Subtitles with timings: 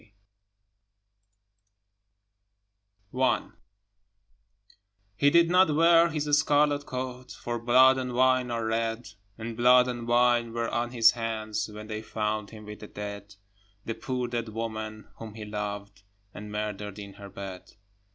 [3.11, 3.51] Y Z I
[5.17, 9.87] HE did not wear his scarlet coat, For blood and wine are red, And blood
[9.87, 13.35] and wine were on his hands When they found him with the dead,
[13.85, 16.01] The poor dead woman whom he loved,
[16.33, 17.73] And murdered in her bed.